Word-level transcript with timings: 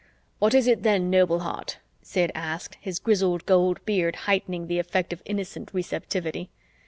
"What 0.39 0.55
is 0.55 0.65
it 0.65 0.81
then, 0.81 1.11
noble 1.11 1.41
heart?" 1.41 1.77
Sid 2.01 2.31
asked, 2.33 2.75
his 2.81 2.97
grizzled 2.97 3.45
gold 3.45 3.85
beard 3.85 4.15
heightening 4.25 4.65
the 4.65 4.79
effect 4.79 5.13
of 5.13 5.21
innocent 5.27 5.69
receptivity. 5.73 6.49